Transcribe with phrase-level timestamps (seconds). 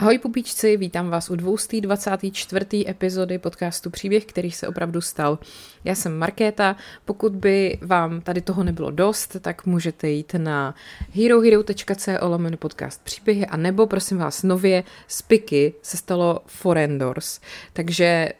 [0.00, 2.84] Ahoj pupíčci, vítám vás u 224.
[2.88, 5.38] epizody podcastu Příběh, který se opravdu stal.
[5.84, 10.74] Já jsem Markéta, pokud by vám tady toho nebylo dost, tak můžete jít na
[11.14, 17.40] herohero.co lomeno podcast příběhy a nebo prosím vás nově z Piky se stalo Forendors,
[17.72, 18.32] takže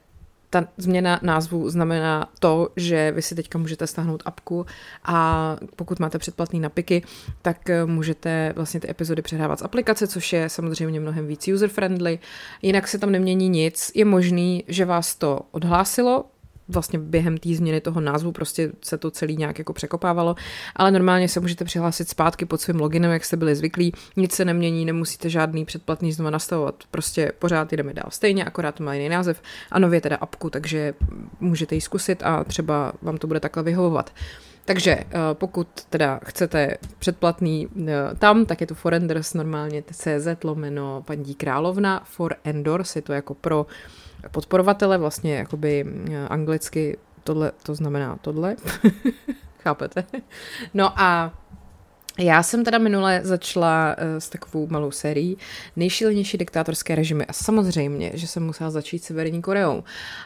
[0.50, 4.66] ta změna názvu znamená to, že vy si teďka můžete stáhnout apku
[5.04, 7.02] a pokud máte předplatný napiky,
[7.42, 12.18] tak eh, můžete vlastně ty epizody přehrávat z aplikace, což je samozřejmě mnohem víc user-friendly.
[12.62, 13.92] Jinak se tam nemění nic.
[13.94, 16.24] Je možný, že vás to odhlásilo,
[16.68, 20.34] vlastně během té změny toho názvu prostě se to celý nějak jako překopávalo,
[20.76, 24.44] ale normálně se můžete přihlásit zpátky pod svým loginem, jak jste byli zvyklí, nic se
[24.44, 29.42] nemění, nemusíte žádný předplatný znova nastavovat, prostě pořád jdeme dál stejně, akorát má jiný název
[29.70, 30.94] a nově teda apku, takže
[31.40, 34.10] můžete ji zkusit a třeba vám to bude takhle vyhovovat.
[34.68, 41.02] Takže eh, pokud teda chcete předplatný eh, tam, tak je to Forenders normálně CZ lomeno
[41.06, 43.66] paní královna, For Endors, je to jako pro
[44.30, 48.56] podporovatele, vlastně jakoby eh, anglicky tohle, to znamená tohle,
[49.58, 50.04] chápete?
[50.74, 51.32] No a
[52.18, 55.38] já jsem teda minule začala uh, s takovou malou sérií
[55.76, 59.84] nejšílenější diktátorské režimy a samozřejmě, že jsem musela začít Severní Koreou.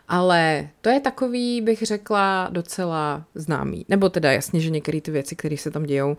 [0.09, 3.85] Ale to je takový, bych řekla, docela známý.
[3.89, 6.17] Nebo teda jasně, že některé ty věci, které se tam dějou, uh,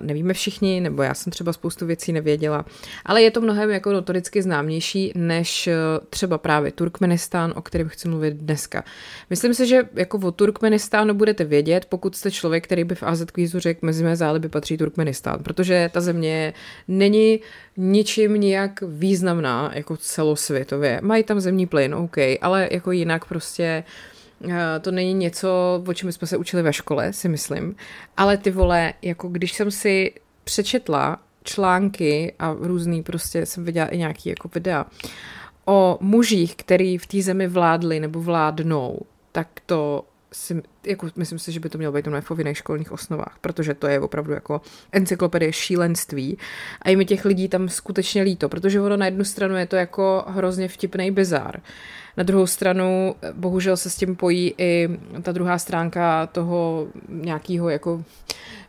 [0.00, 2.64] nevíme všichni, nebo já jsem třeba spoustu věcí nevěděla,
[3.04, 8.08] ale je to mnohem jako notoricky známější než uh, třeba právě Turkmenistán, o kterém chci
[8.08, 8.84] mluvit dneska.
[9.30, 13.24] Myslím si, že jako o Turkmenistánu budete vědět, pokud jste člověk, který by v AZ
[13.24, 16.54] kvízu řekl, mezi mé záliby patří Turkmenistán Turkmenistán, protože ta země
[16.88, 17.40] není
[17.76, 21.00] ničím nijak významná jako celosvětově.
[21.02, 23.84] Mají tam zemní plyn, OK, ale jako jinak prostě
[24.48, 27.76] eh, to není něco, o čem jsme se učili ve škole, si myslím.
[28.16, 30.12] Ale ty vole, jako když jsem si
[30.44, 34.86] přečetla články a různý prostě jsem viděla i nějaký jako videa
[35.66, 38.98] o mužích, který v té zemi vládli nebo vládnou,
[39.32, 43.36] tak to si, jako, myslím si, že by to mělo být na povinných školních osnovách,
[43.40, 44.60] protože to je opravdu jako
[44.92, 46.38] encyklopedie šílenství
[46.82, 49.76] a je mi těch lidí tam skutečně líto, protože ono na jednu stranu je to
[49.76, 51.60] jako hrozně vtipný bizár.
[52.16, 54.88] Na druhou stranu bohužel se s tím pojí i
[55.22, 58.04] ta druhá stránka toho nějakého jako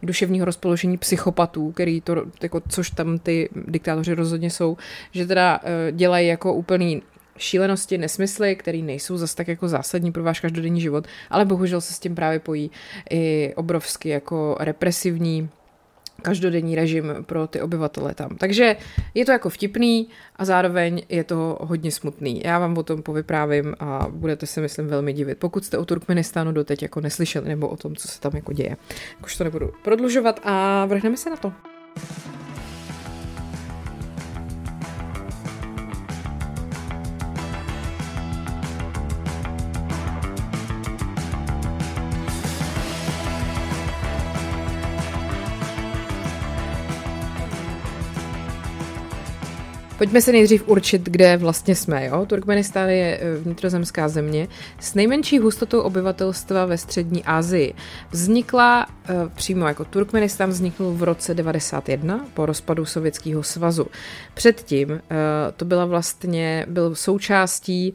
[0.04, 4.78] duševního rozpoložení psychopatů, který to, jako, což tam ty diktátoři rozhodně jsou,
[5.12, 7.02] že teda eh, dělají jako úplný
[7.40, 11.94] šílenosti, nesmysly, které nejsou zase tak jako zásadní pro váš každodenní život, ale bohužel se
[11.94, 12.72] s tím právě pojí
[13.10, 15.50] i obrovsky jako represivní
[16.22, 18.38] každodenní režim pro ty obyvatele tam.
[18.38, 18.76] Takže
[19.14, 22.42] je to jako vtipný a zároveň je to hodně smutný.
[22.46, 25.38] Já vám o tom povyprávím a budete se, myslím, velmi divit.
[25.38, 28.78] Pokud jste o Turkmenistánu doteď jako neslyšeli nebo o tom, co se tam jako děje.
[29.24, 31.54] Už to nebudu prodlužovat a vrhneme se na to.
[50.00, 52.06] Pojďme se nejdřív určit, kde vlastně jsme.
[52.06, 52.26] Jo?
[52.26, 54.48] Turkmenistán je eh, vnitrozemská země
[54.80, 57.74] s nejmenší hustotou obyvatelstva ve střední Asii.
[58.12, 63.88] Vznikla eh, přímo jako Turkmenistán vzniknul v roce 91 po rozpadu Sovětského svazu.
[64.34, 65.02] Předtím eh,
[65.58, 67.94] to byla vlastně, byl součástí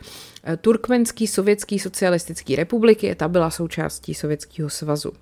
[0.60, 5.12] Turkmenský sovětský socialistický republiky, ta byla součástí Sovětského svazu.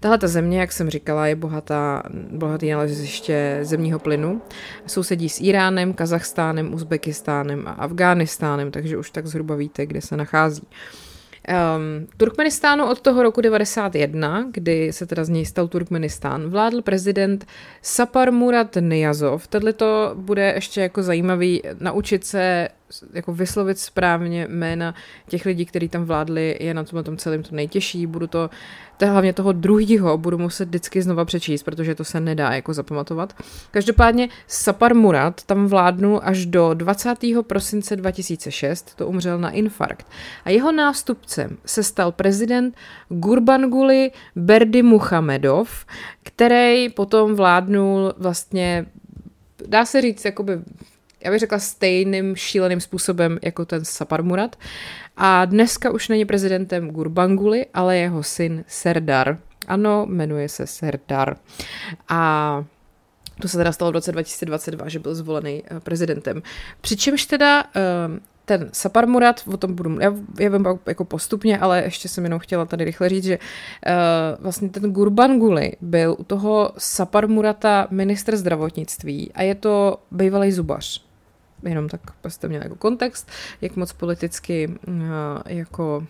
[0.00, 4.42] Tahle ta země, jak jsem říkala, je bohatá, bohatý naleziště zemního plynu.
[4.86, 10.62] Sousedí s Iránem, Kazachstánem, Uzbekistánem a Afghánistánem, takže už tak zhruba víte, kde se nachází.
[11.48, 17.46] Um, Turkmenistánu od toho roku 91, kdy se teda z něj stal Turkmenistán, vládl prezident
[17.82, 19.46] Sapar Murad Niyazov.
[19.46, 22.68] Tohle to bude ještě jako zajímavý naučit se
[23.12, 24.94] jako vyslovit správně jména
[25.28, 28.06] těch lidí, kteří tam vládli, je na tom, tom celém to nejtěžší.
[28.06, 28.50] Budu to,
[28.96, 33.42] to hlavně toho druhého budu muset vždycky znova přečíst, protože to se nedá jako zapamatovat.
[33.70, 37.18] Každopádně Sapar Murad tam vládnul až do 20.
[37.42, 40.06] prosince 2006, to umřel na infarkt.
[40.44, 42.76] A jeho nástupcem se stal prezident
[43.08, 45.86] Gurbanguly Berdy Muhamedov,
[46.22, 48.86] který potom vládnul vlastně
[49.66, 50.58] dá se říct, jakoby
[51.24, 54.56] já bych řekla stejným šíleným způsobem jako ten Sapar Murad.
[55.16, 59.38] A dneska už není prezidentem Gurbanguly, ale jeho syn Serdar.
[59.66, 61.36] Ano, jmenuje se Serdar.
[62.08, 62.64] A
[63.40, 66.42] to se teda stalo v roce 2022, že byl zvolený eh, prezidentem.
[66.80, 71.82] Přičemž teda ehm, ten Sapar Murad, o tom budu, já, já vím jako postupně, ale
[71.84, 76.72] ještě jsem jenom chtěla tady rychle říct, že uh, vlastně ten Gurbanguly byl u toho
[76.78, 81.09] Sapar Murata minister zdravotnictví a je to bývalý zubař.
[81.64, 83.30] Jenom tak jste měli jako kontext,
[83.60, 84.78] jak moc politicky
[85.46, 86.06] jako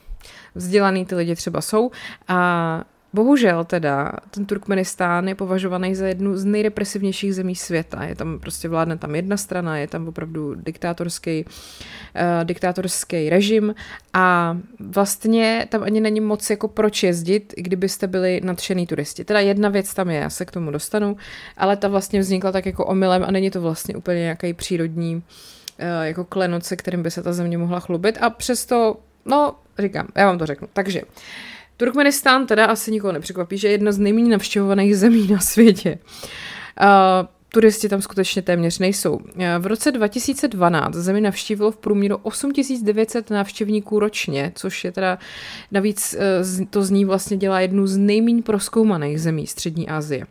[0.54, 1.90] vzdělaný ty lidi třeba jsou.
[2.28, 8.04] A Bohužel teda ten Turkmenistán je považovaný za jednu z nejrepresivnějších zemí světa.
[8.04, 13.74] Je tam prostě vládne tam jedna strana, je tam opravdu diktátorský, uh, diktátorský režim
[14.12, 19.24] a vlastně tam ani není moc jako proč jezdit, kdybyste byli nadšený turisti.
[19.24, 21.16] Teda jedna věc tam je, já se k tomu dostanu,
[21.56, 25.22] ale ta vlastně vznikla tak jako omylem a není to vlastně úplně nějaký přírodní uh,
[26.02, 30.26] jako klenot, se kterým by se ta země mohla chlubit a přesto, no říkám, já
[30.26, 30.68] vám to řeknu.
[30.72, 31.08] Takže uh,
[31.80, 35.98] Turkmenistán teda asi nikoho nepřekvapí, že je jedna z nejméně navštěvovaných zemí na světě.
[36.80, 36.86] Uh,
[37.48, 39.20] turisti tam skutečně téměř nejsou.
[39.58, 45.18] V roce 2012 zemi navštívilo v průměru 8900 návštěvníků ročně, což je teda
[45.72, 50.26] navíc e, to z ní vlastně dělá jednu z nejméně proskoumaných zemí Střední Asie.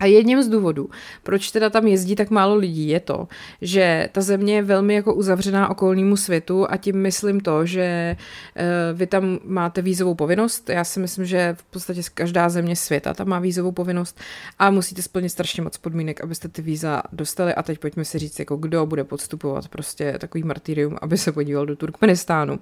[0.00, 0.90] A jedním z důvodů,
[1.22, 3.28] proč teda tam jezdí tak málo lidí, je to,
[3.60, 8.98] že ta země je velmi jako uzavřená okolnímu světu a tím myslím to, že uh,
[8.98, 10.68] vy tam máte vízovou povinnost.
[10.68, 14.20] Já si myslím, že v podstatě každá země světa tam má vízovou povinnost
[14.58, 17.54] a musíte splnit strašně moc podmínek, abyste ty víza dostali.
[17.54, 21.66] A teď pojďme si říct, jako kdo bude podstupovat prostě takový martyrium, aby se podíval
[21.66, 22.58] do Turkmenistánu.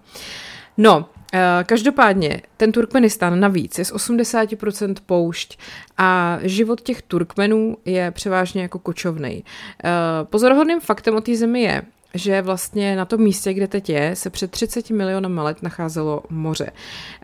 [0.76, 5.58] No, eh, každopádně ten Turkmenistán navíc je z 80% poušť
[5.98, 9.44] a život těch Turkmenů je převážně jako kočovný.
[9.84, 9.90] Eh,
[10.24, 11.82] pozoruhodným faktem o té zemi je,
[12.14, 16.70] že vlastně na tom místě, kde teď je, se před 30 milionama let nacházelo moře.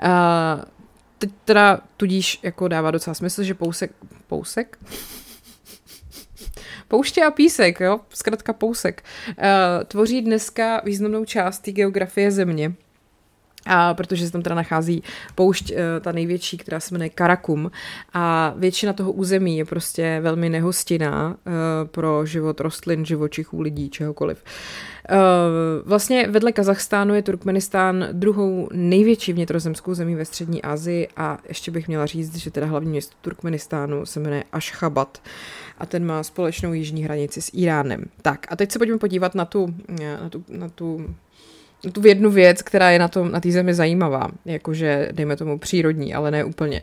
[0.02, 0.64] Eh,
[1.18, 3.90] teď teda tudíž jako dává docela smysl, že pousek,
[4.26, 4.78] pousek?
[6.88, 9.04] Pouště a písek, jo, zkrátka pousek,
[9.86, 12.74] tvoří dneska významnou část té geografie země
[13.68, 15.02] a protože se tam teda nachází
[15.34, 17.70] poušť, eh, ta největší, která se jmenuje Karakum
[18.12, 21.50] a většina toho území je prostě velmi nehostinná eh,
[21.84, 24.44] pro život rostlin, živočichů, lidí, čehokoliv.
[25.10, 25.16] Eh,
[25.84, 31.88] vlastně vedle Kazachstánu je Turkmenistán druhou největší vnitrozemskou zemí ve střední Asii a ještě bych
[31.88, 35.22] měla říct, že teda hlavní město Turkmenistánu se jmenuje Ashgabat
[35.78, 38.04] a ten má společnou jižní hranici s Iránem.
[38.22, 39.74] Tak a teď se pojďme podívat na tu,
[40.20, 41.14] na tu, na tu
[41.92, 46.14] tu jednu věc, která je na tom na té zemi zajímavá, jakože dejme tomu přírodní,
[46.14, 46.82] ale ne úplně.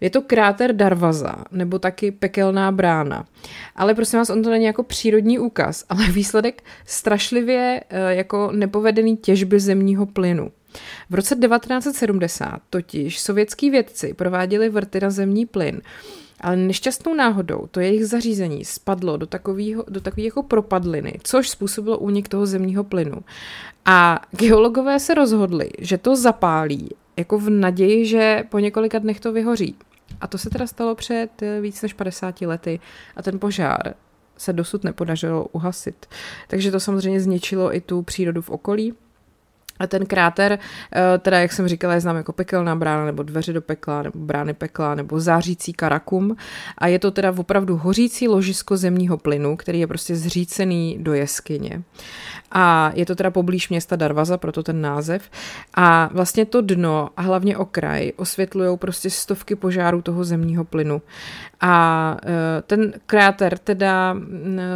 [0.00, 3.24] Je to kráter Darvaza, nebo taky pekelná brána.
[3.76, 9.16] Ale prosím vás, on to není jako přírodní úkaz, ale výsledek strašlivě eh, jako nepovedený
[9.16, 10.50] těžby zemního plynu.
[11.10, 15.80] V roce 1970 totiž sovětský vědci prováděli vrty na zemní plyn,
[16.40, 21.98] ale nešťastnou náhodou to jejich zařízení spadlo do takového do takové jako propadliny, což způsobilo
[21.98, 23.18] únik toho zemního plynu.
[23.84, 29.32] A geologové se rozhodli, že to zapálí, jako v naději, že po několika dnech to
[29.32, 29.74] vyhoří.
[30.20, 32.80] A to se teda stalo před eh, víc než 50 lety
[33.16, 33.94] a ten požár
[34.36, 36.06] se dosud nepodařilo uhasit.
[36.48, 38.94] Takže to samozřejmě zničilo i tu přírodu v okolí
[39.78, 40.58] a ten kráter,
[40.94, 44.18] eh, teda jak jsem říkala, je znám jako pekelná brána, nebo dveře do pekla, nebo
[44.18, 46.36] brány pekla, nebo zářící karakum.
[46.78, 51.82] A je to teda opravdu hořící ložisko zemního plynu, který je prostě zřícený do jeskyně.
[52.52, 55.30] A je to teda poblíž města Darvaza, proto ten název.
[55.74, 61.02] A vlastně to dno a hlavně okraj osvětlují prostě stovky požárů toho zemního plynu.
[61.60, 64.16] A e, ten kráter teda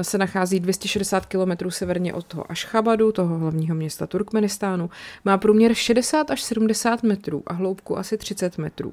[0.02, 4.89] se nachází 260 km severně od toho Ašchabadu, toho hlavního města Turkmenistánu.
[5.24, 8.92] Má průměr 60 až 70 metrů a hloubku asi 30 metrů.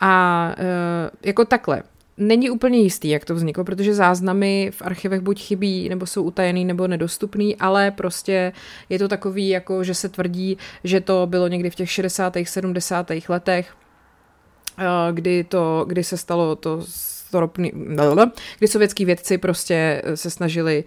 [0.00, 1.82] A e, jako takhle,
[2.16, 6.64] Není úplně jistý, jak to vzniklo, protože záznamy v archivech buď chybí, nebo jsou utajený,
[6.64, 8.52] nebo nedostupný, ale prostě
[8.88, 12.36] je to takový, jako že se tvrdí, že to bylo někdy v těch 60.
[12.44, 13.10] 70.
[13.28, 13.74] letech,
[14.78, 16.82] eh, kdy, to, kdy se stalo to
[18.58, 20.84] kdy sovětský vědci prostě se snažili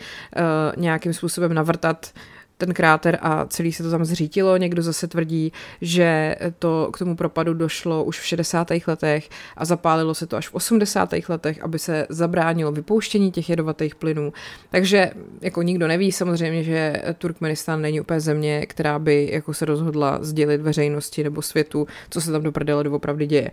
[0.77, 2.13] nějakým způsobem navrtat
[2.57, 4.57] ten kráter a celý se to tam zřítilo.
[4.57, 8.67] Někdo zase tvrdí, že to k tomu propadu došlo už v 60.
[8.87, 11.09] letech a zapálilo se to až v 80.
[11.29, 14.33] letech, aby se zabránilo vypouštění těch jedovatých plynů.
[14.69, 15.11] Takže
[15.41, 20.61] jako nikdo neví samozřejmě, že Turkmenistán není úplně země, která by jako se rozhodla sdělit
[20.61, 23.51] veřejnosti nebo světu, co se tam do prdele doopravdy děje.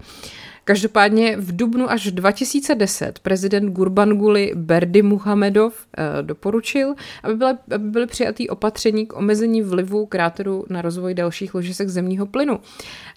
[0.64, 8.06] Každopádně v dubnu až 2010 prezident Gurbanguly Berdy Muhamedov eh, doporučil, aby, byly, aby byly
[8.06, 12.60] přijatý opatření k omezení vlivu kráteru na rozvoj dalších ložisek zemního plynu.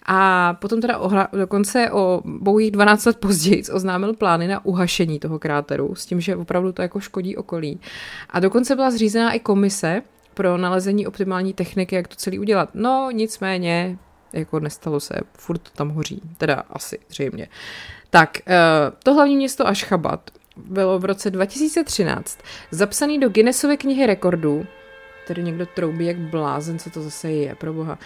[0.06, 5.38] A potom teda ohra, dokonce o bouhých 12 let později oznámil plány na uhašení toho
[5.38, 7.80] kráteru, s tím, že opravdu to jako škodí okolí.
[8.30, 10.02] A dokonce byla zřízená i komise,
[10.38, 12.70] pro nalezení optimální techniky, jak to celý udělat.
[12.74, 13.98] No, nicméně
[14.32, 17.48] jako nestalo se, furt to tam hoří, teda asi zřejmě.
[18.10, 18.54] Tak, eh,
[19.02, 22.38] to hlavní město Ashgabat bylo v roce 2013
[22.70, 24.66] zapsaný do Guinnessovy knihy rekordů
[25.28, 27.98] tady někdo troubí jak blázen, co to zase je, pro boha.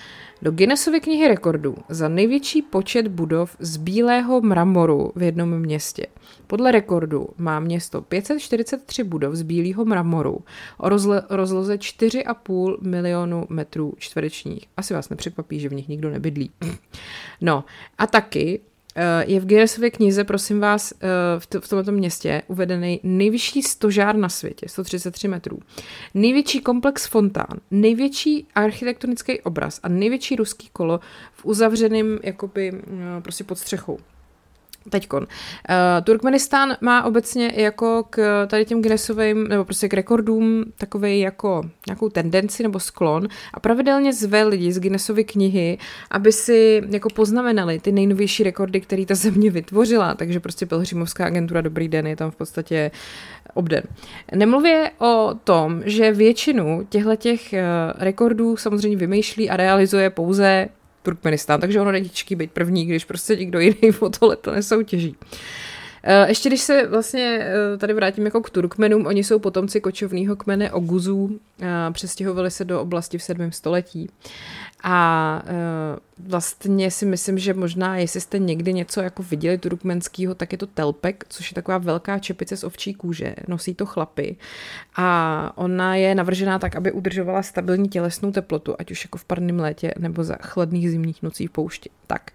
[0.42, 6.06] Do Guinnessovy knihy rekordů za největší počet budov z bílého mramoru v jednom městě.
[6.46, 10.40] Podle rekordu má město 543 budov z bílého mramoru
[10.78, 14.66] o rozle, rozloze 4,5 milionu metrů čtverečních.
[14.76, 16.50] Asi vás nepřekvapí, že v nich nikdo nebydlí.
[17.40, 17.64] No
[17.98, 18.60] a taky
[19.26, 21.06] je v Guinnessově knize, prosím vás, eh,
[21.38, 25.58] v, v tomto městě uvedený nejvyšší stožár na světě, 133 metrů,
[26.14, 31.00] největší komplex fontán, největší architektonický obraz a největší ruský kolo
[31.32, 33.98] v uzavřeném jakoby eh, prostě pod střechou.
[34.90, 35.22] Teďkon.
[35.22, 35.26] Uh,
[36.04, 42.08] Turkmenistán má obecně jako k tady těm Guinnessovým, nebo prostě k rekordům takový jako nějakou
[42.08, 45.78] tendenci nebo sklon a pravidelně zve lidi z Guinnessovy knihy,
[46.10, 51.60] aby si jako poznamenali ty nejnovější rekordy, které ta země vytvořila, takže prostě Pelhřimovská agentura
[51.60, 52.90] Dobrý den je tam v podstatě
[53.54, 53.82] obden.
[54.34, 57.54] Nemluvě o tom, že většinu těchto těch
[57.98, 60.68] rekordů samozřejmě vymýšlí a realizuje pouze
[61.02, 65.16] Turkmenistán, takže ono není těžký být první, když prostě nikdo jiný o to leto nesoutěží.
[66.04, 70.36] Eh, ještě když se vlastně eh, tady vrátím jako k Turkmenům, oni jsou potomci kočovného
[70.36, 73.52] kmene Oguzů, eh, přestěhovali se do oblasti v 7.
[73.52, 74.08] století
[74.82, 75.42] a
[76.18, 80.66] vlastně si myslím, že možná, jestli jste někdy něco jako viděli turkmenského, tak je to
[80.66, 83.34] telpek, což je taková velká čepice z ovčí kůže.
[83.48, 84.36] Nosí to chlapy
[84.96, 89.60] a ona je navržená tak, aby udržovala stabilní tělesnou teplotu, ať už jako v parném
[89.60, 91.90] létě nebo za chladných zimních nocí v poušti.
[92.06, 92.30] Tak,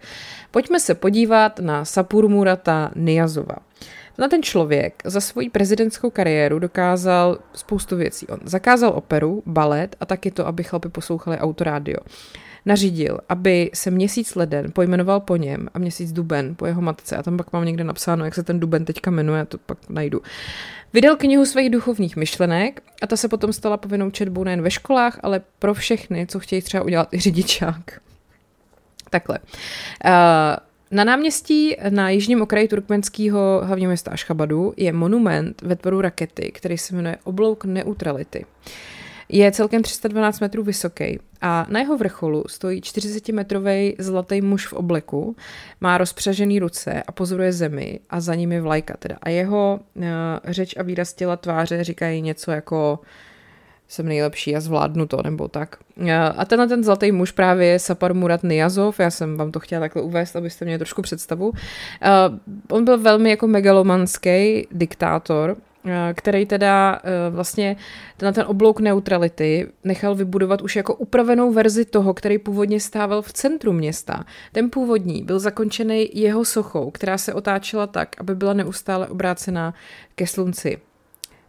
[0.50, 3.56] pojďme se podívat na Sapurmurata Niazova.
[4.18, 8.26] Na ten člověk za svoji prezidentskou kariéru dokázal spoustu věcí.
[8.26, 11.96] On zakázal operu, balet a taky to, aby chlapi poslouchali autorádio
[12.66, 17.16] nařídil, aby se měsíc leden pojmenoval po něm a měsíc duben po jeho matce.
[17.16, 20.22] A tam pak mám někde napsáno, jak se ten duben teďka jmenuje, to pak najdu.
[20.92, 25.20] Vydal knihu svých duchovních myšlenek a ta se potom stala povinnou četbou nejen ve školách,
[25.22, 28.00] ale pro všechny, co chtějí třeba udělat i řidičák.
[29.10, 29.38] Takhle.
[30.04, 36.52] Uh, na náměstí na jižním okraji turkmenského hlavního města Ašchabadu je monument ve tvaru rakety,
[36.54, 38.44] který se jmenuje Oblouk neutrality.
[39.28, 45.36] Je celkem 312 metrů vysoký a na jeho vrcholu stojí 40-metrový zlatý muž v obleku,
[45.80, 49.16] má rozpřažený ruce a pozoruje zemi a za ním je vlajka teda.
[49.22, 50.04] A jeho uh,
[50.44, 53.00] řeč a výraz těla tváře říkají něco jako
[53.88, 55.76] jsem nejlepší a zvládnu to, nebo tak.
[56.36, 59.80] A tenhle ten zlatý muž právě je Sapar Murat Niyazov, já jsem vám to chtěla
[59.80, 61.52] takhle uvést, abyste měli trošku představu.
[62.70, 65.56] On byl velmi jako megalomanský diktátor,
[66.14, 67.76] který teda vlastně
[68.22, 73.32] na ten oblouk neutrality nechal vybudovat už jako upravenou verzi toho, který původně stával v
[73.32, 74.24] centru města.
[74.52, 79.74] Ten původní byl zakončený jeho sochou, která se otáčela tak, aby byla neustále obrácená
[80.14, 80.78] ke slunci.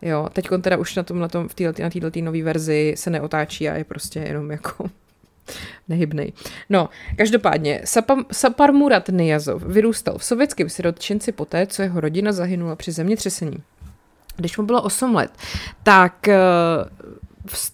[0.01, 3.77] Jo, teď teda už na tomhle v této, na této nové verzi se neotáčí a
[3.77, 4.89] je prostě jenom jako
[5.87, 6.33] nehybnej.
[6.69, 7.81] No, každopádně,
[8.31, 13.63] Sapar Murat Niyazov vyrůstal v sovětském sirotčenci poté, co jeho rodina zahynula při zemětřesení
[14.39, 15.31] když mu bylo 8 let,
[15.83, 16.37] tak eh,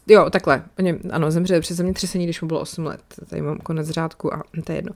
[0.07, 3.89] jo, takhle, oni, ano, zemřel při zemětřesení, když mu bylo 8 let, tady mám konec
[3.89, 4.91] řádku a to je jedno.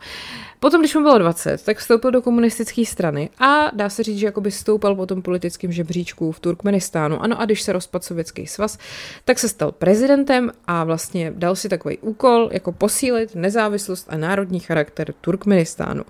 [0.59, 4.25] Potom, když mu bylo 20, tak vstoupil do komunistické strany a dá se říct, že
[4.25, 7.21] jakoby stoupal po tom politickém žebříčku v Turkmenistánu.
[7.21, 8.77] Ano, a když se rozpadl Sovětský svaz,
[9.25, 14.59] tak se stal prezidentem a vlastně dal si takový úkol, jako posílit nezávislost a národní
[14.59, 16.03] charakter Turkmenistánu.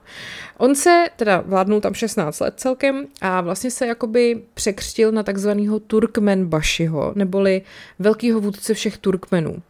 [0.57, 5.79] On se teda vládnul tam 16 let celkem a vlastně se jakoby překřtil na takzvaného
[5.79, 7.61] Turkmenbašiho, neboli
[7.99, 9.61] velkýho vůdce všech Turkmenů.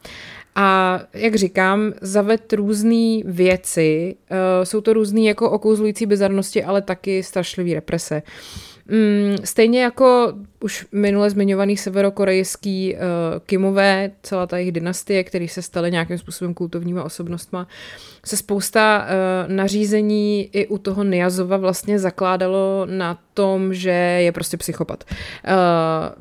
[0.55, 7.23] A jak říkám, zaved různé věci, uh, jsou to různé jako okouzlující bizarnosti, ale taky
[7.23, 8.21] strašlivý represe.
[8.89, 12.99] Mm, stejně jako už minule zmiňovaný severokorejský uh,
[13.45, 17.67] Kimové, celá ta jejich dynastie, který se staly nějakým způsobem kultovníma osobnostma,
[18.25, 24.57] se spousta uh, nařízení i u toho Niazova vlastně zakládalo na tom, že je prostě
[24.57, 25.03] psychopat.
[25.07, 25.53] Uh,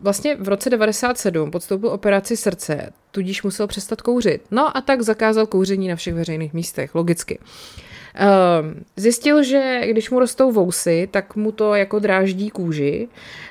[0.03, 4.43] vlastně v roce 97 podstoupil operaci srdce, tudíž musel přestat kouřit.
[4.51, 7.39] No a tak zakázal kouření na všech veřejných místech, logicky.
[7.39, 7.45] Uh,
[8.97, 13.09] zjistil, že když mu rostou vousy, tak mu to jako dráždí kůži,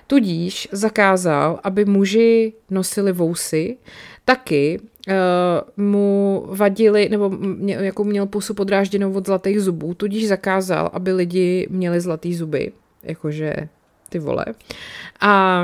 [0.07, 3.77] tudíž zakázal, aby muži nosili vousy,
[4.25, 5.13] taky uh,
[5.85, 11.67] mu vadili, nebo mě, jako měl pusu podrážděnou od zlatých zubů, tudíž zakázal, aby lidi
[11.69, 12.71] měli zlatý zuby,
[13.03, 13.53] jakože
[14.09, 14.45] ty vole.
[15.21, 15.63] A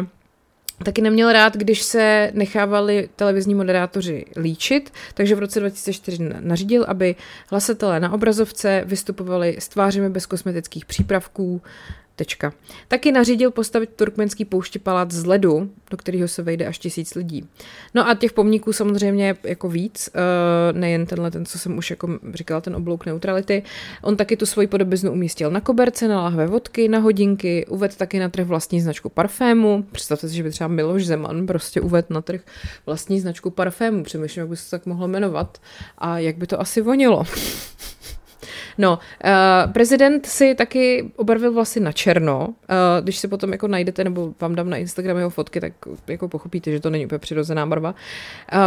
[0.83, 7.15] Taky neměl rád, když se nechávali televizní moderátoři líčit, takže v roce 2004 nařídil, aby
[7.49, 11.61] hlasatelé na obrazovce vystupovali s tvářemi bez kosmetických přípravků
[12.15, 12.53] Tečka.
[12.87, 17.47] Taky nařídil postavit turkmenský poušti palác z ledu, do kterého se vejde až tisíc lidí.
[17.93, 22.19] No a těch pomníků samozřejmě jako víc, uh, nejen tenhle, ten, co jsem už jako
[22.33, 23.63] říkala, ten oblouk neutrality.
[24.01, 28.19] On taky tu svoji podobiznu umístil na koberce, na lahve vodky, na hodinky, uvedl taky
[28.19, 29.85] na trh vlastní značku parfému.
[29.91, 32.41] Představte si, že by třeba Miloš Zeman prostě uvedl na trh
[32.85, 34.03] vlastní značku parfému.
[34.03, 35.61] Přemýšlím, jak by se to tak mohlo jmenovat
[35.97, 37.23] a jak by to asi vonilo.
[38.77, 42.47] No, uh, prezident si taky obarvil vlasy na černo.
[42.47, 42.53] Uh,
[43.01, 45.73] když si potom jako najdete, nebo vám dám na Instagram jeho fotky, tak
[46.07, 47.89] jako pochopíte, že to není úplně přirozená barva.
[47.89, 48.57] Uh,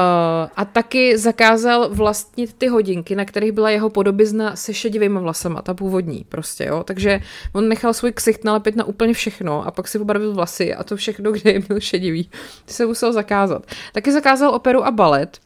[0.57, 5.75] a taky zakázal vlastnit ty hodinky, na kterých byla jeho podobizna se šedivými vlasama, ta
[5.75, 6.83] původní prostě, jo.
[6.85, 7.21] Takže
[7.53, 10.97] on nechal svůj ksicht nalepit na úplně všechno a pak si obarvil vlasy a to
[10.97, 12.31] všechno, kde byl šedivý,
[12.67, 13.67] se musel zakázat.
[13.93, 15.39] Taky zakázal operu a balet,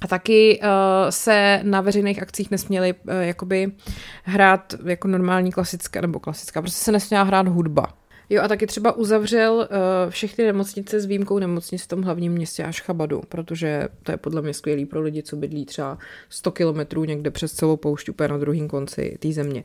[0.00, 0.68] a taky uh,
[1.10, 3.72] se na veřejných akcích nesměly uh, jakoby
[4.24, 7.86] hrát jako normální klasická, nebo klasická, prostě se nesměla hrát hudba.
[8.30, 9.66] Jo a taky třeba uzavřel uh,
[10.10, 14.54] všechny nemocnice s výjimkou nemocnic v tom hlavním městě Ašchabadu, protože to je podle mě
[14.54, 18.68] skvělý pro lidi, co bydlí třeba 100 kilometrů někde přes celou poušť úplně na druhém
[18.68, 19.64] konci té země.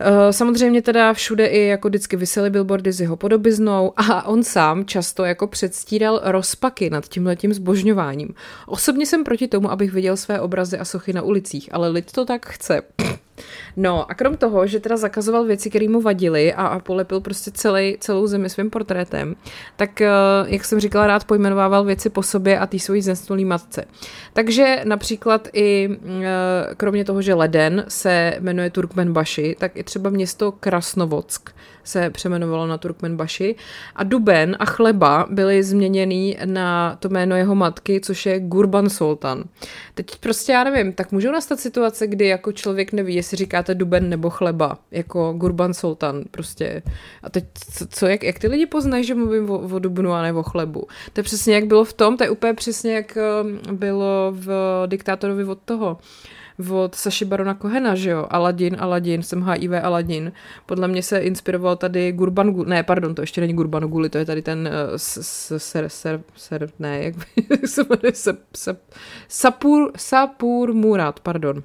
[0.00, 4.84] Uh, samozřejmě teda všude i jako vždycky vysely billboardy s jeho podobiznou a on sám
[4.84, 8.34] často jako předstíral rozpaky nad tímhletím zbožňováním.
[8.66, 12.24] Osobně jsem proti tomu, abych viděl své obrazy a sochy na ulicích, ale lid to
[12.24, 12.82] tak chce.
[13.76, 17.50] No a krom toho, že teda zakazoval věci, které mu vadily a, a polepil prostě
[17.50, 19.36] celý, celou zemi svým portrétem,
[19.76, 20.10] tak, eh,
[20.46, 23.84] jak jsem říkala, rád pojmenovával věci po sobě a tý svojí znesnulý matce.
[24.32, 30.52] Takže například i eh, kromě toho, že leden se jmenuje Turkmenbaši, tak i třeba město
[30.52, 31.50] Krasnovodsk
[31.84, 33.56] se přeměnovalo na Turkmenbaši
[33.96, 39.44] a duben a chleba byly změněný na to jméno jeho matky, což je Gurban Sultan.
[39.94, 44.08] Teď prostě já nevím, tak můžou nastat situace, kdy jako člověk neví, jestli říkáte duben
[44.08, 46.82] nebo chleba, jako Gurban Sultan prostě.
[47.22, 50.22] A teď co, co jak, jak ty lidi poznají, že mluvím o, o dubnu a
[50.22, 50.86] nebo chlebu?
[51.12, 54.48] To je přesně jak bylo v tom, to je úplně přesně jak eh, bylo v
[54.86, 55.98] diktátorovi od toho
[56.70, 58.26] od Saši Barona Kohena, že jo?
[58.30, 60.32] Aladin, Aladin, jsem HIV Aladin.
[60.66, 64.18] Podle mě se inspiroval tady Gurban Guli, ne, pardon, to ještě není Gurban Guli, to
[64.18, 67.14] je tady ten uh, ser, ser, ser, ne, jak
[67.66, 68.12] se jmenuje,
[69.28, 71.62] Sapur, Sapur Murat, pardon.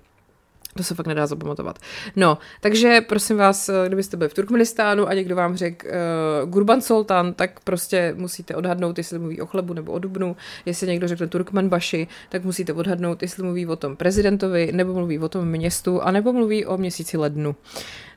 [0.79, 1.79] To se fakt nedá zapamatovat.
[2.15, 7.33] No, takže prosím vás, kdybyste byli v Turkmenistánu a někdo vám řekl uh, Gurban Sultan,
[7.33, 10.35] tak prostě musíte odhadnout, jestli mluví o chlebu nebo o dubnu.
[10.65, 15.29] Jestli někdo řekne Turkmenbaši, tak musíte odhadnout, jestli mluví o tom prezidentovi, nebo mluví o
[15.29, 17.55] tom městu, a nebo mluví o měsíci lednu.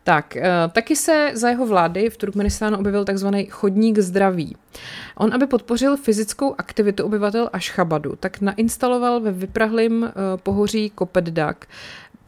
[0.04, 4.56] Tak, uh, taky se za jeho vlády v Turkmenistánu objevil takzvaný chodník zdraví.
[5.16, 11.66] On, aby podpořil fyzickou aktivitu obyvatel Ašchabadu, tak nainstaloval ve vyprahlém pohoří Kopeddak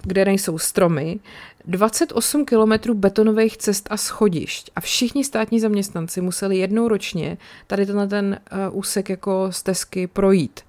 [0.07, 1.21] kde nejsou stromy,
[1.67, 8.07] 28 kilometrů betonových cest a schodišť a všichni státní zaměstnanci museli jednou ročně tady tenhle
[8.07, 10.61] ten uh, úsek jako stezky projít.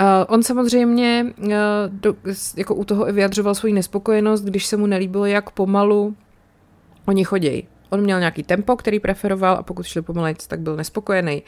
[0.00, 1.52] Uh, on samozřejmě uh,
[1.88, 2.14] do,
[2.56, 6.16] jako u toho vyjadřoval svoji nespokojenost, když se mu nelíbilo, jak pomalu
[7.06, 7.68] oni chodějí.
[7.90, 11.42] On měl nějaký tempo, který preferoval a pokud šli pomalejc, tak byl nespokojený.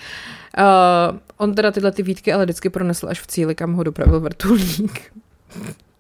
[0.59, 4.20] Uh, on teda tyhle ty výtky ale vždycky pronesl až v cíli, kam ho dopravil
[4.20, 5.12] vrtulník.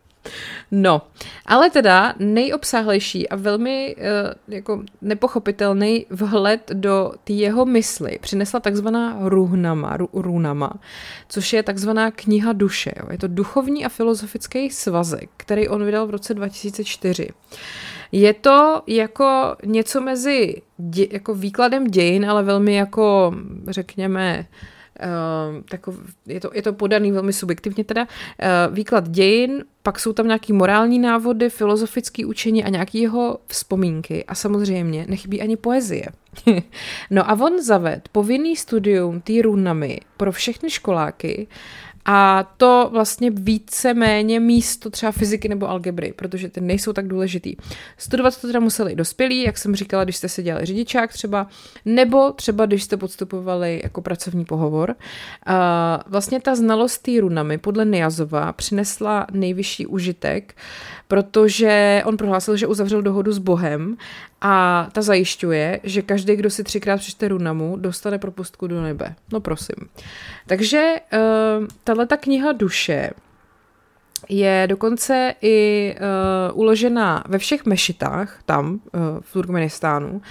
[0.70, 1.02] No,
[1.46, 4.04] ale teda nejobsáhlejší a velmi uh,
[4.48, 10.72] jako nepochopitelný vhled do jeho mysli přinesla takzvaná ruhnama, ru, runama,
[11.28, 12.92] což je takzvaná kniha duše.
[13.00, 13.08] Jo.
[13.10, 17.28] Je to duchovní a filozofický svazek, který on vydal v roce 2004.
[18.12, 23.34] Je to jako něco mezi dě, jako výkladem dějin, ale velmi jako,
[23.68, 24.72] řekněme, Uh,
[25.68, 30.26] takov, je, to, je to podaný velmi subjektivně teda, uh, výklad dějin, pak jsou tam
[30.26, 36.06] nějaký morální návody, filozofické učení a nějaký jeho vzpomínky a samozřejmě nechybí ani poezie.
[37.10, 41.46] no a on zaved povinný studium té runami pro všechny školáky
[42.04, 47.56] a to vlastně více méně místo třeba fyziky nebo algebry, protože ty nejsou tak důležitý.
[47.96, 51.46] Studovat to teda museli dospělí, jak jsem říkala, když jste se dělali řidičák třeba,
[51.84, 54.94] nebo třeba když jste podstupovali jako pracovní pohovor.
[55.46, 60.54] A vlastně ta znalost té runami podle Niazova přinesla nejvyšší užitek,
[61.12, 63.96] protože on prohlásil, že uzavřel dohodu s Bohem
[64.40, 69.14] a ta zajišťuje, že každý, kdo si třikrát přečte runamu, dostane propustku do nebe.
[69.32, 69.76] No prosím.
[70.46, 73.10] Takže uh, tahle ta kniha duše
[74.28, 75.94] je dokonce i
[76.52, 80.22] uh, uložena ve všech mešitách tam uh, v Turkmenistánu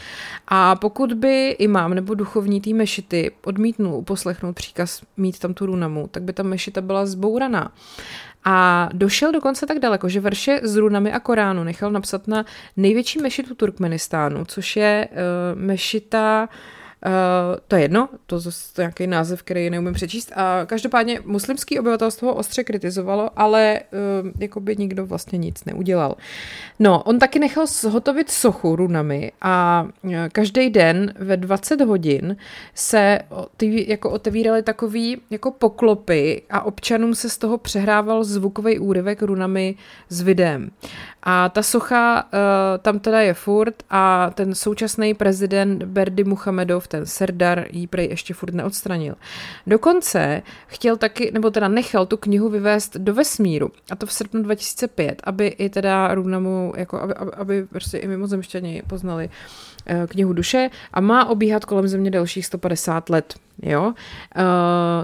[0.47, 6.07] a pokud by imám nebo duchovní té mešity odmítnul uposlechnout příkaz mít tam tu runamu,
[6.11, 7.71] tak by ta mešita byla zbouraná.
[8.45, 12.45] A došel dokonce tak daleko, že verše s runami a Koránu nechal napsat na
[12.77, 18.41] největší mešitu Turkmenistánu, což je uh, mešita uh, Uh, to je jedno, to je
[18.77, 20.31] nějaký název, který neumím přečíst.
[20.35, 23.79] A každopádně muslimský obyvatelstvo ho ostře kritizovalo, ale
[24.23, 26.15] uh, jako by nikdo vlastně nic neudělal.
[26.79, 32.35] No, on taky nechal zhotovit sochu runami a uh, každý den ve 20 hodin
[32.75, 33.19] se
[33.57, 39.75] ty, jako otevíraly takový jako poklopy a občanům se z toho přehrával zvukový úryvek runami
[40.09, 40.71] s videem.
[41.23, 42.29] A ta socha uh,
[42.81, 48.33] tam teda je furt a ten současný prezident Berdy Muhamedov, ten Serdar, ji prej ještě
[48.33, 49.15] furt neodstranil.
[49.67, 54.43] Dokonce chtěl taky, nebo teda nechal tu knihu vyvést do vesmíru, a to v srpnu
[54.43, 59.70] 2005, aby i teda Runamu, jako aby, aby, aby prostě i mimozemšťani poznali uh,
[60.07, 63.33] knihu duše a má obíhat kolem země dalších 150 let.
[63.63, 63.83] Jo?
[63.85, 63.93] Uh,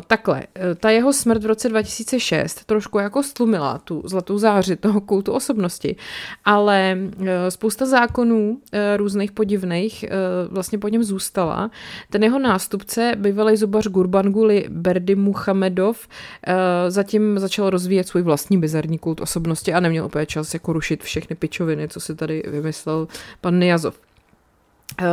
[0.07, 5.01] takhle, eh, ta jeho smrt v roce 2006 trošku jako stlumila tu zlatou záři toho
[5.01, 5.95] kultu osobnosti,
[6.45, 6.97] ale
[7.49, 8.57] spousta zákonů
[8.97, 10.05] různých podivných
[10.49, 11.71] vlastně po něm zůstala.
[12.09, 16.07] Ten jeho nástupce, bývalý zubař Gurbanguly Berdy Muhamedov,
[16.47, 16.53] uh,
[16.89, 21.35] zatím začal rozvíjet svůj vlastní bizarní kult osobnosti a neměl opět čas jako rušit všechny
[21.35, 23.07] pičoviny, co si tady vymyslel
[23.41, 23.99] pan Niazov.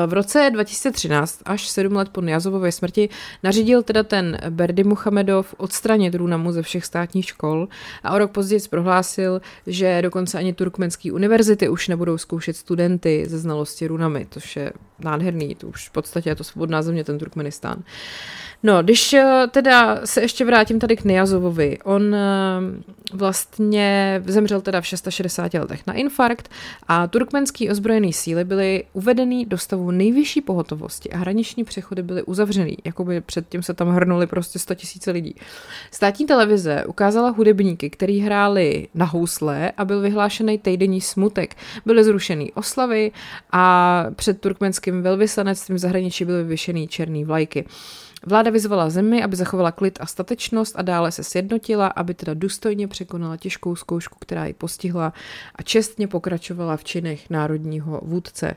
[0.07, 3.09] V roce 2013, až sedm let po Niazovově smrti,
[3.43, 7.69] nařídil teda ten Berdy Muhamedov odstranit Runamu ze všech státních škol
[8.03, 13.39] a o rok později prohlásil, že dokonce ani turkmenské univerzity už nebudou zkoušet studenty ze
[13.39, 17.83] znalosti Runamy, což je nádherný, to už v podstatě je to svobodná země, ten Turkmenistán.
[18.67, 22.21] No, když eh, teda se ještě vrátím tady k Niazovovi, on eh,
[23.13, 26.51] vlastně zemřel teda v 660 letech na infarkt
[26.89, 32.77] a turkmenský ozbrojený síly byly uvedeny do stavu nejvyšší pohotovosti a hraniční přechody byly uzavřený,
[32.85, 35.35] jakoby předtím se tam hrnuli prostě 100 tisíce lidí.
[35.91, 41.57] Státní televize ukázala hudebníky, kteří hráli na housle a byl vyhlášený týdenní smutek.
[41.87, 43.13] Byly zrušený oslavy
[43.53, 47.65] a před turkmenským velvyslanectvím zahraničí byly vyvěšený černý vlajky.
[48.27, 52.89] Vláda vyzvala zemi, aby zachovala klid a statečnost a dále se sjednotila, aby teda důstojně
[52.89, 55.13] překonala těžkou zkoušku, která ji postihla
[55.55, 58.57] a čestně pokračovala v činech národního vůdce.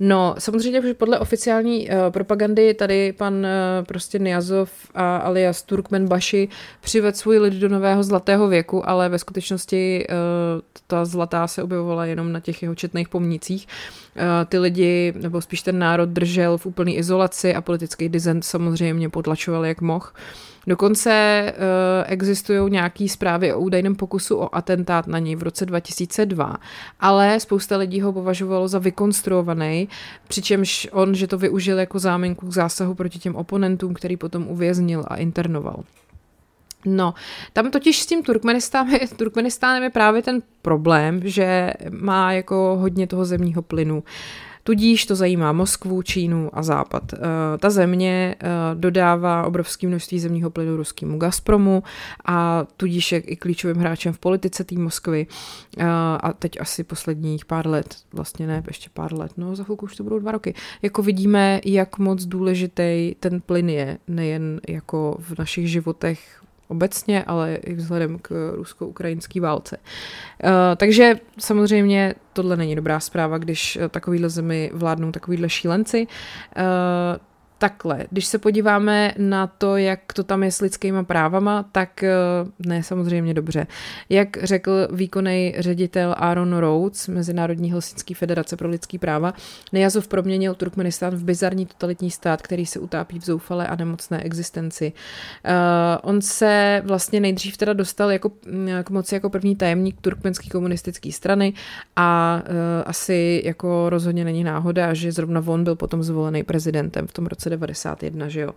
[0.00, 6.08] No, samozřejmě, že podle oficiální uh, propagandy tady pan uh, prostě Niazov a alias Turkmen
[6.08, 6.48] Baši
[6.80, 10.14] přived svůj lid do nového zlatého věku, ale ve skutečnosti uh,
[10.86, 13.66] ta zlatá se objevovala jenom na těch jeho četných pomnících.
[14.48, 19.10] Ty lidi, nebo spíš ten národ držel v úplné izolaci a politický dizent samozřejmě mě
[19.10, 20.06] potlačoval jak mohl.
[20.66, 21.62] Dokonce uh,
[22.06, 26.56] existují nějaké zprávy o údajném pokusu o atentát na něj v roce 2002,
[27.00, 29.88] ale spousta lidí ho považovalo za vykonstruovaný,
[30.28, 35.04] přičemž on, že to využil jako záminku k zásahu proti těm oponentům, který potom uvěznil
[35.08, 35.84] a internoval.
[36.86, 37.14] No,
[37.52, 43.62] tam totiž s tím Turkmenistánem, je právě ten problém, že má jako hodně toho zemního
[43.62, 44.02] plynu.
[44.66, 47.12] Tudíž to zajímá Moskvu, Čínu a Západ.
[47.12, 47.18] Eh,
[47.58, 51.82] ta země eh, dodává obrovské množství zemního plynu ruskému Gazpromu
[52.24, 55.26] a tudíž je i klíčovým hráčem v politice té Moskvy.
[55.78, 55.84] Eh,
[56.20, 59.96] a teď asi posledních pár let, vlastně ne, ještě pár let, no za chvilku už
[59.96, 60.54] to budou dva roky.
[60.82, 67.54] Jako vidíme, jak moc důležitý ten plyn je, nejen jako v našich životech obecně, ale
[67.54, 69.76] i vzhledem k rusko-ukrajinské válce.
[70.44, 76.06] Uh, takže samozřejmě tohle není dobrá zpráva, když takovýhle zemi vládnou takovýhle šílenci.
[77.64, 82.10] Takhle, když se podíváme na to, jak to tam je s lidskýma právama, tak eh,
[82.58, 83.66] ne samozřejmě dobře.
[84.08, 89.34] Jak řekl výkonný ředitel Aaron Rhodes, Mezinárodní helsinský federace pro lidský práva,
[89.72, 94.92] Nejazov proměnil Turkmenistán v bizarní totalitní stát, který se utápí v zoufalé a nemocné existenci.
[95.44, 95.50] Uh,
[96.02, 101.12] on se vlastně nejdřív teda dostal jako, mm, k moci jako první tajemník turkmenské komunistické
[101.12, 101.52] strany
[101.96, 102.52] a uh,
[102.86, 107.53] asi jako rozhodně není náhoda, že zrovna on byl potom zvolený prezidentem v tom roce
[107.56, 108.54] 91, že jo.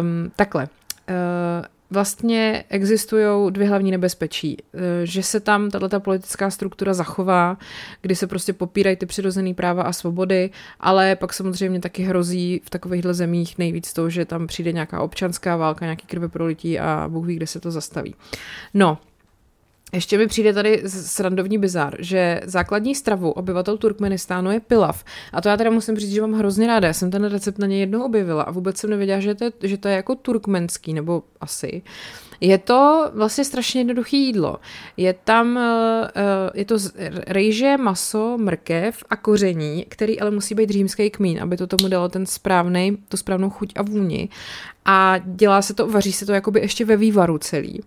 [0.00, 0.68] Um, takhle.
[1.08, 4.56] Uh, vlastně existují dvě hlavní nebezpečí.
[4.74, 7.58] Eh, že se tam tato politická struktura zachová,
[8.02, 12.70] kdy se prostě popírají ty přirozené práva a svobody, ale pak samozřejmě taky hrozí v
[12.70, 17.26] takovýchhle zemích nejvíc to, že tam přijde nějaká občanská válka, nějaký krve prolití a Bůh
[17.26, 18.14] ví, kde se to zastaví.
[18.74, 18.98] No,
[19.92, 25.04] ještě mi přijde tady srandovní bizar, že základní stravu obyvatel Turkmenistánu je pilav.
[25.32, 26.88] A to já teda musím říct, že mám hrozně ráda.
[26.88, 29.52] Já jsem ten recept na něj jednou objevila a vůbec jsem nevěděla, že to je,
[29.62, 31.82] že to je jako turkmenský, nebo asi.
[32.40, 34.56] Je to vlastně strašně jednoduché jídlo.
[34.96, 35.60] Je tam,
[36.54, 36.76] je to
[37.26, 42.08] rejže, maso, mrkev a koření, který ale musí být římský kmín, aby to tomu dalo
[42.08, 44.28] ten správný, tu správnou chuť a vůni
[44.88, 47.80] a dělá se to, vaří se to jakoby ještě ve vývaru celý.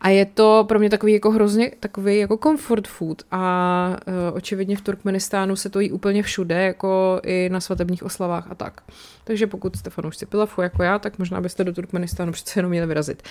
[0.00, 4.76] A je to pro mě takový jako hrozně takový jako comfort food a uh, očividně
[4.76, 8.80] v Turkmenistánu se to jí úplně všude, jako i na svatebních oslavách a tak.
[9.24, 12.86] Takže pokud jste fanoušci pilafu jako já, tak možná byste do Turkmenistánu přece jenom měli
[12.86, 13.22] vyrazit.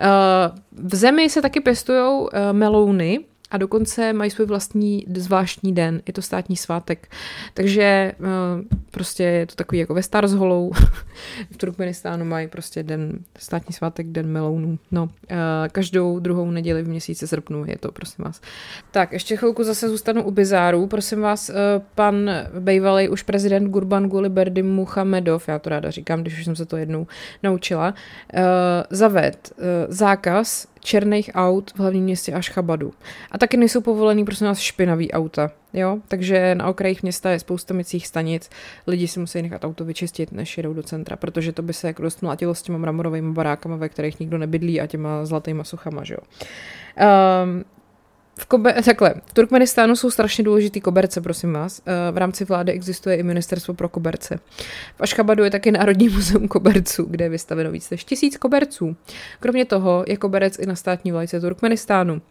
[0.00, 6.02] Uh, v zemi se taky pěstují uh, melouny, a dokonce mají svůj vlastní zvláštní den,
[6.06, 7.08] je to státní svátek.
[7.54, 8.14] Takže eh,
[8.90, 10.72] prostě je to takový jako ve Star s holou.
[11.50, 14.78] v Turkmenistánu mají prostě den, státní svátek, den melounů.
[14.90, 15.36] No, eh,
[15.72, 18.40] každou druhou neděli v měsíci srpnu je to, prosím vás.
[18.90, 20.86] Tak, ještě chvilku zase zůstanu u bizáru.
[20.86, 21.54] Prosím vás, eh,
[21.94, 22.30] pan
[22.60, 26.76] bývalý už prezident Gurban Berdy Muhamedov, já to ráda říkám, když už jsem se to
[26.76, 27.06] jednou
[27.42, 27.94] naučila,
[28.90, 29.52] zaved
[29.88, 32.92] zákaz černých aut v hlavním městě Ašchabadu.
[33.30, 35.50] A taky nejsou povolený, prosím nás, špinavý auta.
[35.72, 35.98] Jo?
[36.08, 38.50] Takže na okrajích města je spousta mycích stanic,
[38.86, 42.02] lidi si musí nechat auto vyčistit, než jedou do centra, protože to by se jako
[42.02, 46.04] dost mlátilo s těma mramorovými barákama, ve kterých nikdo nebydlí a těma zlatýma suchama.
[46.04, 46.20] Že jo?
[47.44, 47.64] Um,
[48.38, 51.82] v, Kobe, takhle, v Turkmenistánu jsou strašně důležitý koberce, prosím vás.
[51.86, 54.38] Eh, v rámci vlády existuje i ministerstvo pro koberce.
[54.96, 58.96] V Aškabadu je taky Národní muzeum koberců, kde je vystaveno více než tisíc koberců.
[59.40, 62.22] Kromě toho je koberec i na státní vlajce Turkmenistánu.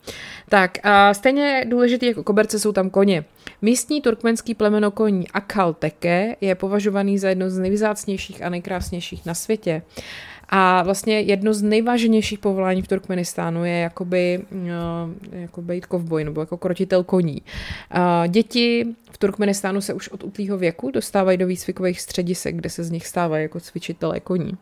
[0.50, 3.26] Tak a stejně důležitý jako koberce jsou tam koně.
[3.62, 9.34] Místní turkmenský plemeno koní Akal Teke je považovaný za jedno z nejvzácnějších a nejkrásnějších na
[9.34, 9.82] světě.
[10.50, 14.70] A vlastně jedno z nejváženějších povolání v Turkmenistánu je jakoby, uh,
[15.32, 17.42] jako být kovboj nebo jako krotitel koní.
[17.96, 22.84] Uh, děti v Turkmenistánu se už od útlýho věku dostávají do výcvikových středisek, kde se
[22.84, 24.58] z nich stávají jako cvičitelé koní.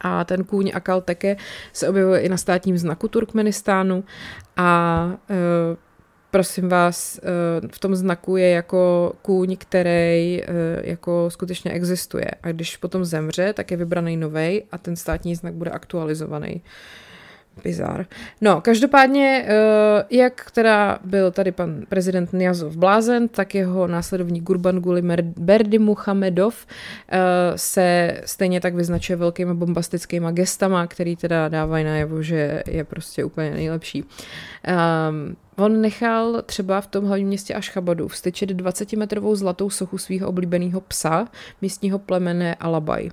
[0.00, 1.36] A ten kůň Akal Teke
[1.72, 4.04] se objevuje i na státním znaku Turkmenistánu
[4.56, 5.76] a uh,
[6.34, 10.46] prosím vás, eh, v tom znaku je jako kůň, který eh,
[10.82, 12.30] jako skutečně existuje.
[12.42, 16.62] A když potom zemře, tak je vybraný novej a ten státní znak bude aktualizovaný.
[17.64, 18.06] Bizar.
[18.40, 25.02] No, každopádně, eh, jak teda byl tady pan prezident Niazov blázen, tak jeho následovník Gurbanguly
[25.22, 26.66] Berdy Muhamedov
[27.56, 33.50] se stejně tak vyznačuje velkými bombastickými gestama, který teda dávají najevo, že je prostě úplně
[33.50, 34.02] nejlepší.
[34.02, 40.80] Um, On nechal třeba v tom hlavním městě Ašchabadu vstyčit 20-metrovou zlatou sochu svého oblíbeného
[40.80, 41.28] psa,
[41.62, 43.10] místního plemene Alabaj.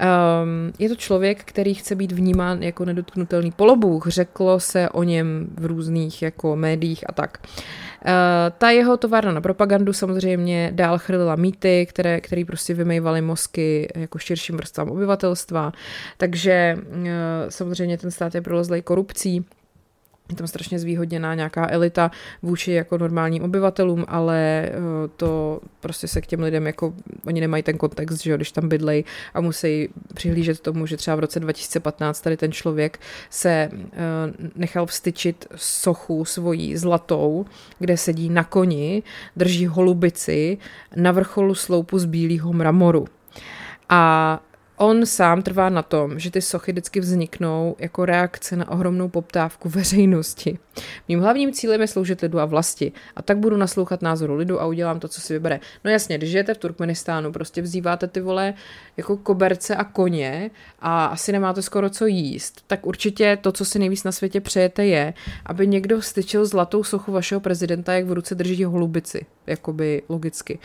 [0.00, 4.08] Um, je to člověk, který chce být vnímán jako nedotknutelný polobůh.
[4.08, 7.38] Řeklo se o něm v různých jako médiích a tak.
[7.42, 8.10] Uh,
[8.58, 14.18] ta jeho továrna na propagandu samozřejmě dál chrlila mýty, které, které prostě vymejvaly mozky jako
[14.18, 15.72] širším vrstvám obyvatelstva.
[16.16, 17.04] Takže uh,
[17.48, 19.44] samozřejmě ten stát je prolezlej korupcí
[20.30, 22.10] je tam strašně zvýhodněná nějaká elita
[22.42, 24.72] vůči jako normálním obyvatelům, ale eh,
[25.16, 26.94] to prostě se k těm lidem jako,
[27.26, 31.16] oni nemají ten kontext, že jo, když tam bydlej a musí přihlížet tomu, že třeba
[31.16, 33.78] v roce 2015 tady ten člověk se eh,
[34.56, 37.46] nechal vstyčit sochu svojí zlatou,
[37.78, 39.02] kde sedí na koni,
[39.36, 40.58] drží holubici
[40.96, 43.06] na vrcholu sloupu z bílého mramoru.
[43.88, 44.40] A
[44.76, 49.68] On sám trvá na tom, že ty sochy vždycky vzniknou jako reakce na ohromnou poptávku
[49.68, 50.58] veřejnosti.
[51.08, 54.66] Mým hlavním cílem je sloužit lidu a vlasti a tak budu naslouchat názoru lidu a
[54.66, 55.60] udělám to, co si vybere.
[55.84, 58.54] No jasně, když žijete v Turkmenistánu, prostě vzýváte ty vole
[58.96, 63.78] jako koberce a koně a asi nemáte skoro co jíst, tak určitě to, co si
[63.78, 65.14] nejvíc na světě přejete, je,
[65.46, 70.58] aby někdo styčil zlatou sochu vašeho prezidenta, jak v ruce drží holubici, jakoby logicky.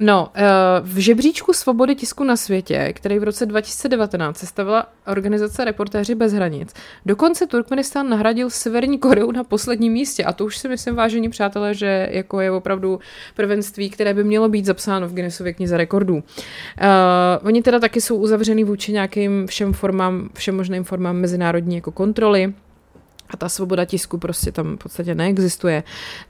[0.00, 0.44] No, eh,
[0.82, 6.74] v žebříčku svobody tisku na světě, který v roce 2019 sestavila organizace Reportéři bez hranic,
[7.06, 10.24] dokonce Turkmenistán nahradil Severní Koreu na posledním místě.
[10.24, 13.00] A to už si myslím, vážení přátelé, že jako je opravdu
[13.34, 16.14] prvenství, které by mělo být zapsáno v Guinnessově knize rekordů.
[16.14, 16.22] Uh,
[17.42, 22.54] oni teda taky jsou uzavřený vůči nějakým všem formám, všem možným formám mezinárodní jako kontroly.
[23.30, 25.82] A ta svoboda tisku prostě tam v podstatě neexistuje.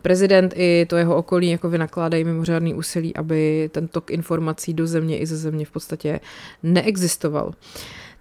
[0.03, 5.19] Prezident i to jeho okolí jako vynakládají mimořádný úsilí, aby ten tok informací do země
[5.19, 6.21] i ze země v podstatě
[6.63, 7.53] neexistoval.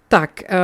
[0.08, 0.56] Tak, uh,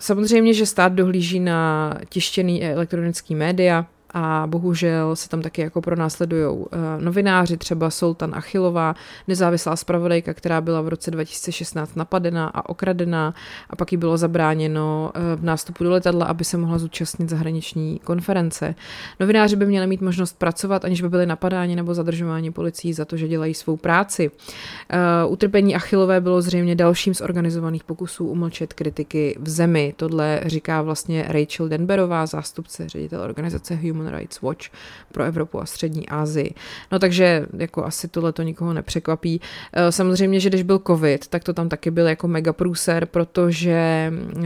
[0.00, 6.64] samozřejmě, že stát dohlíží na tištěný elektronický média, a bohužel se tam taky jako pronásledují
[7.00, 8.94] novináři, třeba Sultan Achilová,
[9.28, 13.34] nezávislá zpravodajka, která byla v roce 2016 napadená a okradená
[13.70, 18.74] a pak jí bylo zabráněno v nástupu do letadla, aby se mohla zúčastnit zahraniční konference.
[19.20, 23.16] Novináři by měli mít možnost pracovat, aniž by byli napadáni nebo zadržováni policií za to,
[23.16, 24.30] že dělají svou práci.
[24.30, 29.94] Uh, utrpení Achillové bylo zřejmě dalším z organizovaných pokusů umlčet kritiky v zemi.
[29.96, 34.68] Tohle říká vlastně Rachel Denberová, zástupce ředitel organizace Human Rights Watch
[35.12, 36.54] pro Evropu a střední Asii.
[36.92, 39.40] No takže jako asi tohle to nikoho nepřekvapí.
[39.40, 44.12] Uh, samozřejmě, že když byl covid, tak to tam taky byl jako mega průser, protože
[44.36, 44.42] uh,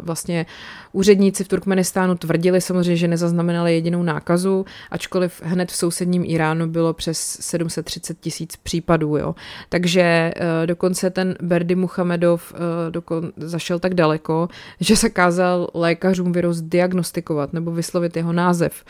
[0.00, 0.46] vlastně
[0.92, 6.92] úředníci v Turkmenistánu tvrdili samozřejmě, že nezaznamenali jedinou nákazu, ačkoliv hned v sousedním Iránu bylo
[6.92, 9.16] přes 730 tisíc případů.
[9.16, 9.34] Jo.
[9.68, 12.58] Takže uh, dokonce ten Berdy Muhamedov uh,
[12.90, 14.48] dokon, zašel tak daleko,
[14.80, 18.84] že zakázal lékařům virus diagnostikovat nebo vyslovit jeho název.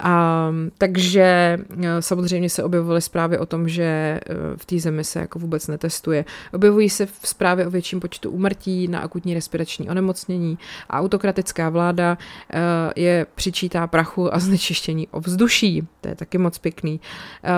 [0.00, 5.18] A, takže uh, samozřejmě se objevovaly zprávy o tom, že uh, v té zemi se
[5.18, 6.24] jako vůbec netestuje.
[6.52, 10.58] Objevují se v zprávy o větším počtu úmrtí na akutní respirační onemocnění
[10.90, 12.58] a autokratická vláda uh,
[12.96, 15.88] je přičítá prachu a znečištění ovzduší.
[16.00, 17.00] To je taky moc pěkný.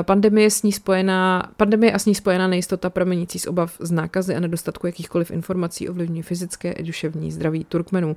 [0.03, 4.35] Pandemie, s ní spojená, pandemie a s ní spojená nejistota pramenící z obav z nákazy
[4.35, 8.17] a nedostatku jakýchkoliv informací ovlivňují fyzické i duševní zdraví Turkmenů.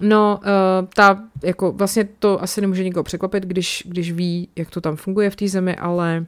[0.00, 4.80] No, uh, ta, jako vlastně to asi nemůže nikoho překvapit, když, když ví, jak to
[4.80, 6.26] tam funguje v té zemi, ale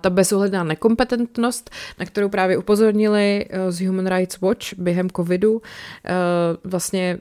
[0.00, 5.62] ta bezohledná nekompetentnost, na kterou právě upozornili z Human Rights Watch během covidu,
[6.64, 7.18] vlastně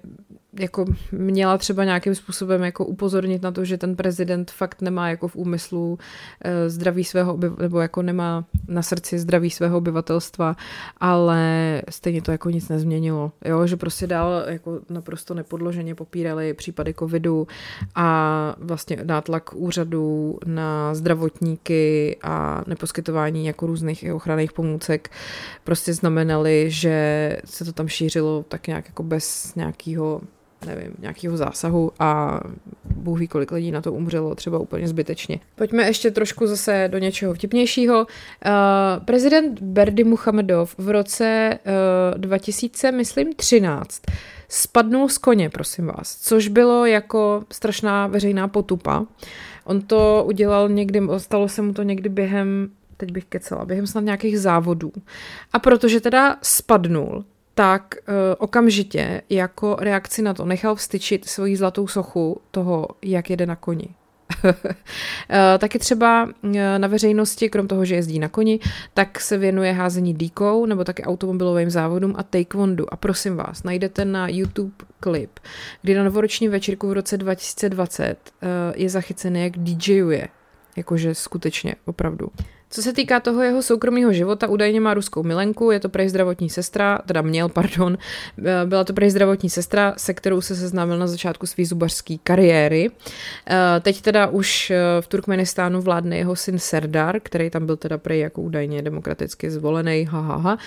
[0.59, 5.27] jako měla třeba nějakým způsobem jako upozornit na to, že ten prezident fakt nemá jako
[5.27, 5.97] v úmyslu uh,
[6.67, 10.55] zdraví svého nebo jako nemá na srdci zdraví svého obyvatelstva,
[10.97, 13.31] ale stejně to jako nic nezměnilo.
[13.45, 17.47] Jo, že prostě dál jako naprosto nepodloženě popírali případy covidu
[17.95, 25.09] a vlastně nátlak úřadů na zdravotníky a neposkytování jako různých ochranných pomůcek
[25.63, 30.21] prostě znamenali, že se to tam šířilo tak nějak jako bez nějakého
[30.65, 32.39] nevím, nějakého zásahu a
[32.83, 35.39] Bůh ví, kolik lidí na to umřelo, třeba úplně zbytečně.
[35.55, 37.97] Pojďme ještě trošku zase do něčeho vtipnějšího.
[37.99, 38.05] Uh,
[39.05, 41.59] prezident Berdy Muhamedov v roce
[42.13, 44.01] uh, 2000, myslím, 13
[44.49, 49.05] spadnul z koně, prosím vás, což bylo jako strašná veřejná potupa.
[49.63, 54.03] On to udělal někdy, stalo se mu to někdy během teď bych kecela, během snad
[54.03, 54.91] nějakých závodů.
[55.53, 57.25] A protože teda spadnul,
[57.57, 63.45] tak uh, okamžitě jako reakci na to nechal vstyčit svoji zlatou sochu toho, jak jede
[63.45, 63.87] na koni.
[65.29, 68.59] Eh, taky třeba eh, na veřejnosti, krom toho, že jezdí na koni,
[68.93, 72.93] tak se věnuje házení díkou nebo taky automobilovým závodům a taekwondu.
[72.93, 75.39] A prosím vás, najdete na YouTube klip,
[75.81, 78.15] kdy na novoroční večírku v roce 2020
[78.75, 80.27] je zachycený, jak DJuje.
[80.75, 82.27] Jakože skutečně, opravdu.
[82.69, 86.49] Co se týká toho jeho soukromého života, údajně má ruskou milenku, je to prej zdravotní
[86.49, 87.97] sestra, teda měl, pardon,
[88.45, 92.89] eh, byla to prej zdravotní sestra, se kterou se seznámil na začátku své zubařské kariéry.
[93.47, 97.97] Eh, teď teda už eh, v Turkmenistánu vládne jeho syn Serdar, který tam byl teda
[97.97, 100.57] prej jako údajně demokraticky zvolený, hahaha,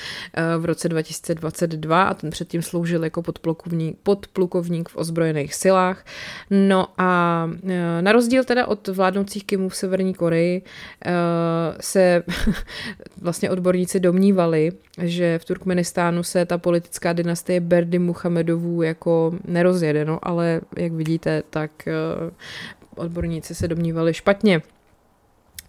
[0.59, 6.05] v roce 2022 a ten předtím sloužil jako podplukovník, podplukovník v ozbrojených silách.
[6.51, 7.51] No a
[8.01, 10.63] na rozdíl teda od vládnoucích Kimů v Severní Koreji
[11.91, 12.23] se
[13.21, 14.73] vlastně odborníci domnívali,
[15.03, 21.43] že v Turkmenistánu se ta politická dynastie Berdy Muhamedovů jako nerozjede, no ale jak vidíte,
[21.51, 21.93] tak eh,
[22.97, 24.63] odborníci se domnívali špatně.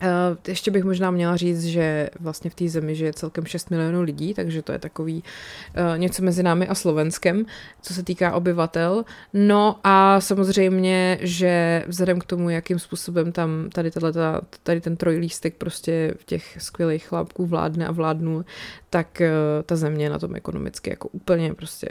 [0.01, 4.01] Uh, ještě bych možná měla říct, že vlastně v té zemi žije celkem 6 milionů
[4.01, 7.45] lidí, takže to je takový uh, něco mezi námi a Slovenskem,
[7.81, 9.05] co se týká obyvatel.
[9.33, 14.19] No a samozřejmě, že vzhledem k tomu, jakým způsobem tam tady, tato,
[14.63, 18.45] tady ten trojlístek prostě v těch skvělých chlapků vládne a vládnul,
[18.89, 21.89] tak uh, ta země na tom ekonomicky jako úplně prostě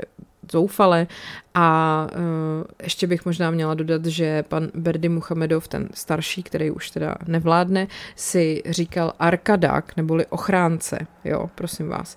[0.53, 1.07] zoufale.
[1.55, 6.91] A uh, ještě bych možná měla dodat, že pan Berdy Muhamedov, ten starší, který už
[6.91, 7.87] teda nevládne,
[8.17, 12.17] si říkal Arkadak, neboli ochránce, jo, prosím vás.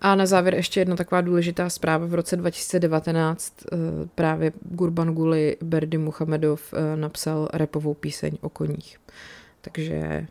[0.00, 2.06] A na závěr ještě jedna taková důležitá zpráva.
[2.06, 3.78] V roce 2019 uh,
[4.14, 8.98] právě Gurban Guli Berdy Muhamedov uh, napsal repovou píseň o koních.
[9.60, 10.26] Takže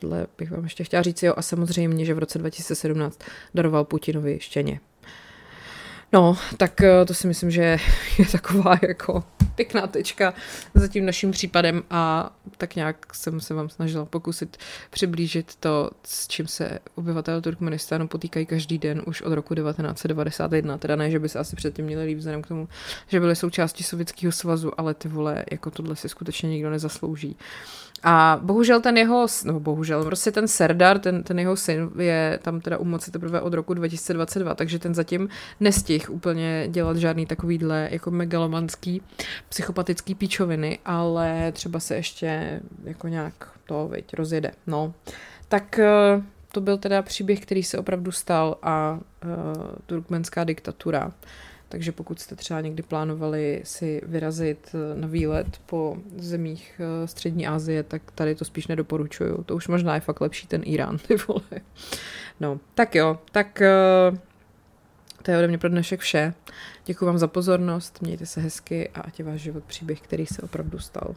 [0.00, 3.20] tohle bych vám ještě chtěla říct, jo, a samozřejmě, že v roce 2017
[3.54, 4.80] daroval Putinovi štěně.
[6.12, 7.62] No, tak eh, to si myslím, že
[8.18, 10.34] je taková jako pěkná tečka
[10.74, 14.56] za tím naším případem a tak nějak jsem se vám snažila pokusit
[14.90, 20.78] přiblížit to, s čím se obyvatel Turkmenistánu potýkají každý den už od roku 1991.
[20.78, 22.68] Teda ne, že by se asi předtím měli líp vzhledem k tomu,
[23.08, 27.36] že byly součástí Sovětského svazu, ale ty vole, jako tohle si skutečně nikdo nezaslouží.
[28.02, 32.60] A bohužel ten jeho, no bohužel, prostě ten Serdar, ten, ten jeho syn je tam
[32.60, 35.28] teda u moci teprve od roku 2022, takže ten zatím
[35.60, 39.02] nestih úplně dělat žádný takovýhle jako megalomanský
[39.48, 43.34] psychopatický píčoviny, ale třeba se ještě jako nějak
[43.66, 44.50] to, veď, rozjede.
[44.66, 44.94] No,
[45.48, 46.22] tak eh,
[46.52, 49.30] to byl teda příběh, který se opravdu stal a uh,
[49.86, 51.12] turkmenská diktatura.
[51.70, 57.46] Takže pokud jste třeba někdy plánovali si vyrazit eh, na výlet po zemích eh, střední
[57.46, 59.44] Asie, tak tady to spíš nedoporučuju.
[59.44, 61.62] To už možná je fakt lepší ten Irán, ty vole.
[62.40, 64.18] No, tak jo, tak eh,
[65.22, 66.34] to je ode mě pro dnešek vše.
[66.86, 70.42] Děkuji vám za pozornost, mějte se hezky a ať je váš život příběh, který se
[70.42, 71.14] opravdu stal.